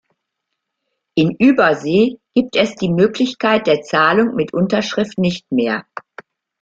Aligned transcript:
In 1.13 1.35
Übersee 1.37 2.19
gibt 2.33 2.55
es 2.55 2.73
die 2.73 2.89
Möglichkeit 2.89 3.67
der 3.67 3.83
Zahlung 3.83 4.33
mit 4.33 4.51
Unterschrift 4.51 5.19
nicht 5.19 5.51
mehr. 5.51 5.85